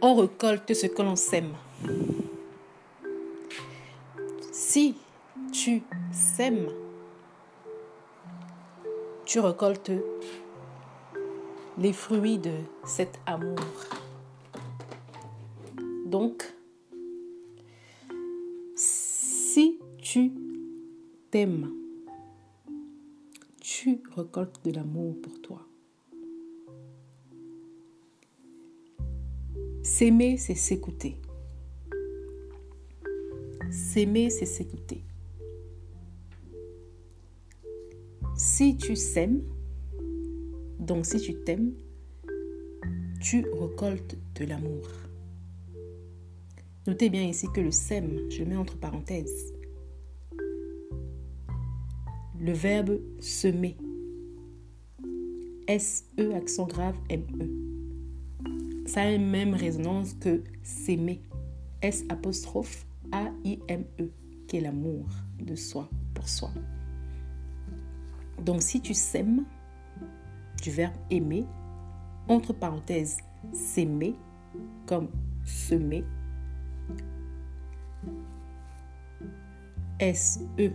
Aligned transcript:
on 0.00 0.14
récolte 0.14 0.74
ce 0.74 0.86
que 0.86 1.02
l'on 1.02 1.16
sème. 1.16 1.52
Si 4.52 4.94
tu 5.52 5.82
sèmes, 6.12 6.68
tu 9.24 9.40
récoltes 9.40 9.92
les 11.78 11.92
fruits 11.92 12.38
de 12.38 12.52
cet 12.84 13.18
amour. 13.26 13.58
Donc, 16.06 16.44
si 18.74 19.78
tu 19.98 20.32
t'aimes, 21.30 21.72
tu 23.60 24.00
récoltes 24.16 24.64
de 24.64 24.72
l'amour 24.72 25.20
pour 25.20 25.40
toi. 25.40 25.67
S'aimer, 29.90 30.36
c'est 30.36 30.54
s'écouter. 30.54 31.16
S'aimer, 33.70 34.28
c'est 34.28 34.44
s'écouter. 34.44 35.02
Si 38.36 38.76
tu 38.76 38.94
s'aimes, 38.94 39.42
donc 40.78 41.06
si 41.06 41.18
tu 41.18 41.34
t'aimes, 41.42 41.72
tu 43.20 43.46
récoltes 43.50 44.16
de 44.38 44.44
l'amour. 44.44 44.86
Notez 46.86 47.08
bien 47.08 47.24
ici 47.24 47.46
que 47.52 47.62
le 47.62 47.72
sème, 47.72 48.30
je 48.30 48.44
mets 48.44 48.56
entre 48.56 48.78
parenthèses, 48.78 49.54
le 52.38 52.52
verbe 52.52 53.00
semer. 53.20 53.76
S-E 55.66 56.34
accent 56.34 56.66
grave 56.66 56.96
M-E. 57.08 57.67
Ça 58.88 59.02
a 59.02 59.10
une 59.10 59.28
même 59.28 59.52
résonance 59.52 60.14
que 60.14 60.42
s'aimer. 60.62 61.20
S 61.82 62.04
apostrophe 62.08 62.86
A-I-M-E, 63.12 64.10
qui 64.46 64.56
est 64.56 64.60
l'amour 64.62 65.04
de 65.38 65.54
soi 65.54 65.90
pour 66.14 66.26
soi. 66.26 66.50
Donc 68.42 68.62
si 68.62 68.80
tu 68.80 68.94
sèmes, 68.94 69.44
du 70.62 70.70
verbe 70.70 70.94
aimer, 71.10 71.44
entre 72.28 72.54
parenthèses, 72.54 73.18
s'aimer, 73.52 74.14
comme 74.86 75.10
semer, 75.44 76.02
S-E 80.00 80.72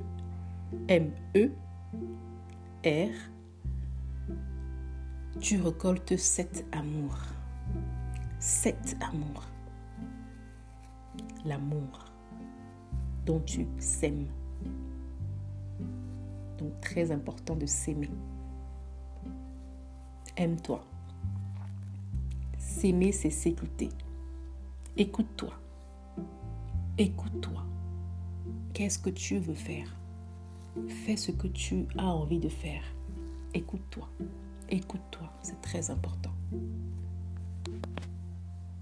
M-E-R, 0.88 1.50
tu 5.40 5.60
récoltes 5.60 6.16
cet 6.16 6.64
amour. 6.72 7.18
Cet 8.46 8.98
amour. 9.02 9.46
L'amour 11.46 12.04
dont 13.26 13.40
tu 13.40 13.66
sèmes. 13.80 14.28
Donc 16.58 16.78
très 16.82 17.10
important 17.12 17.56
de 17.56 17.66
s'aimer. 17.66 18.10
Aime-toi. 20.36 20.84
S'aimer, 22.58 23.14
c'est 23.14 23.30
s'écouter. 23.30 23.88
Écoute-toi. 24.98 25.54
Écoute-toi. 26.98 27.64
Qu'est-ce 28.74 29.00
que 29.00 29.10
tu 29.10 29.38
veux 29.38 29.54
faire? 29.54 29.88
Fais 30.90 31.16
ce 31.16 31.32
que 31.32 31.48
tu 31.48 31.88
as 31.98 32.08
envie 32.08 32.40
de 32.40 32.50
faire. 32.50 32.84
Écoute-toi. 33.54 34.10
Écoute-toi. 34.68 35.32
C'est 35.42 35.62
très 35.62 35.90
important. 35.92 36.32